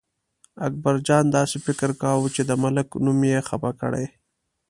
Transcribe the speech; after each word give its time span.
اکبرجان 0.67 1.25
داسې 1.37 1.57
فکر 1.65 1.89
کاوه 2.01 2.27
چې 2.35 2.41
د 2.49 2.51
ملک 2.63 2.87
نوم 3.05 3.19
یې 3.31 3.39
خپه 3.49 3.71
کړی. 3.81 4.05